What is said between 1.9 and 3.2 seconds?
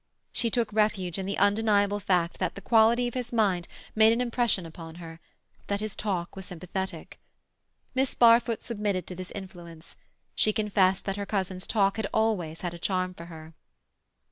fact that the quality of